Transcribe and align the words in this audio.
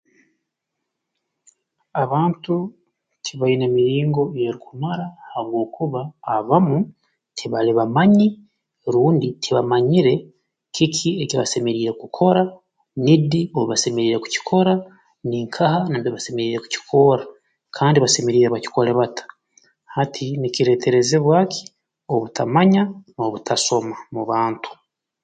Abantu 2.03 2.55
tibaine 3.25 3.65
miringo 3.77 4.21
eyeerukumara 4.29 5.05
habwokuba 5.31 6.01
abamu 6.35 6.77
tibali 7.37 7.71
bamanyi 7.79 8.27
rundi 8.93 9.27
tibamanyire 9.43 10.13
kiki 10.75 11.09
eki 11.23 11.35
basemeriire 11.41 11.91
kukora 12.01 12.41
ni 13.03 13.15
di 13.29 13.41
obu 13.57 13.65
basemeriire 13.71 14.17
kukikora 14.23 14.73
ninkaha 15.29 15.77
nambere 15.89 16.15
basemeriire 16.15 16.59
kukikorra 16.61 17.25
kandi 17.75 17.97
basemeriire 18.03 18.47
bakikole 18.51 18.91
bata 18.99 19.23
hati 19.95 20.25
nkireeterezabwa 20.39 21.37
ki 21.51 21.63
obutamanya 22.13 22.83
n'obutasoma 23.15 23.95
mu 24.13 24.21
bantu 24.29 24.69